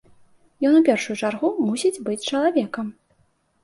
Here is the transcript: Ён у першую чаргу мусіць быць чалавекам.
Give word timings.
Ён 0.69 0.77
у 0.77 0.81
першую 0.87 1.15
чаргу 1.23 1.53
мусіць 1.69 2.03
быць 2.11 2.21
чалавекам. 2.29 2.95